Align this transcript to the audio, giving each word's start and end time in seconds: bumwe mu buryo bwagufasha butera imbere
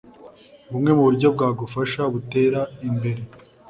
bumwe 0.71 0.91
mu 0.97 1.03
buryo 1.07 1.27
bwagufasha 1.35 2.01
butera 2.13 2.61
imbere 2.89 3.21